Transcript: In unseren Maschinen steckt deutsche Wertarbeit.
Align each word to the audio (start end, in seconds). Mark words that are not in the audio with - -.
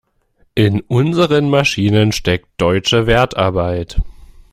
In 0.55 0.81
unseren 0.87 1.51
Maschinen 1.51 2.11
steckt 2.11 2.47
deutsche 2.57 3.05
Wertarbeit. 3.05 4.01